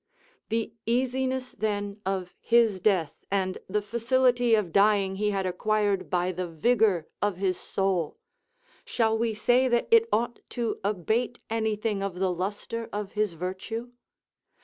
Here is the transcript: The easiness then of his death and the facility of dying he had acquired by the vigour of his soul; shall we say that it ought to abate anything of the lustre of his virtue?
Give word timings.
The 0.49 0.73
easiness 0.87 1.51
then 1.51 2.01
of 2.07 2.33
his 2.39 2.79
death 2.79 3.13
and 3.29 3.59
the 3.69 3.83
facility 3.83 4.55
of 4.55 4.71
dying 4.71 5.17
he 5.17 5.29
had 5.29 5.45
acquired 5.45 6.09
by 6.09 6.31
the 6.31 6.47
vigour 6.49 7.07
of 7.21 7.37
his 7.37 7.55
soul; 7.59 8.17
shall 8.83 9.15
we 9.15 9.35
say 9.35 9.67
that 9.67 9.87
it 9.91 10.09
ought 10.11 10.39
to 10.57 10.79
abate 10.83 11.37
anything 11.51 12.01
of 12.01 12.17
the 12.17 12.31
lustre 12.33 12.89
of 12.91 13.11
his 13.11 13.33
virtue? 13.33 13.91